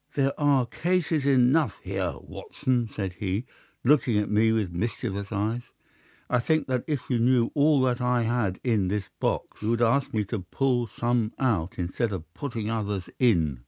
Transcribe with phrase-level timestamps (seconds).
[0.15, 3.45] "There are cases enough here, Watson," said he,
[3.83, 5.61] looking at me with mischievous eyes.
[6.27, 9.81] "I think that if you knew all that I had in this box you would
[9.83, 13.59] ask me to pull some out instead of putting others in."